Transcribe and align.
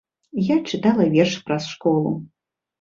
Я 0.47 0.57
чытала 0.69 1.05
верш 1.13 1.37
пра 1.45 1.61
школу. 1.69 2.11